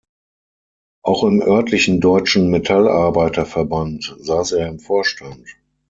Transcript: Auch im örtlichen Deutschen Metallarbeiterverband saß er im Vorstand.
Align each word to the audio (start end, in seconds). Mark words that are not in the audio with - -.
Auch 1.03 1.23
im 1.23 1.43
örtlichen 1.43 1.99
Deutschen 2.01 2.49
Metallarbeiterverband 2.49 4.15
saß 4.19 4.53
er 4.53 4.67
im 4.67 4.79
Vorstand. 4.79 5.47